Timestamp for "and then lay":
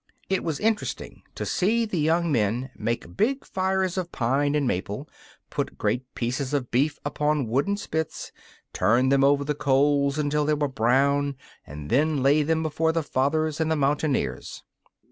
11.67-12.41